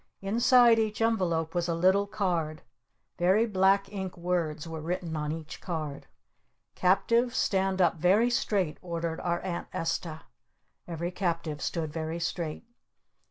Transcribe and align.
Inside 0.23 0.79
each 0.79 0.99
envelope 0.99 1.53
was 1.53 1.67
a 1.69 1.75
little 1.75 2.07
card. 2.07 2.63
Very 3.19 3.45
black 3.45 3.93
ink 3.93 4.17
words 4.17 4.67
were 4.67 4.81
written 4.81 5.15
on 5.15 5.31
each 5.31 5.61
card. 5.61 6.07
"Captives, 6.73 7.37
stand 7.37 7.79
up 7.79 7.97
very 7.97 8.31
straight!" 8.31 8.79
ordered 8.81 9.19
our 9.19 9.41
Aunt 9.41 9.67
Esta. 9.71 10.21
Every 10.87 11.11
captive 11.11 11.61
stood 11.61 11.93
very 11.93 12.19
straight. 12.19 12.65